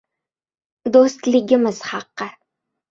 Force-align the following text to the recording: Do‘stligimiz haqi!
Do‘stligimiz 0.95 1.87
haqi! 1.93 2.33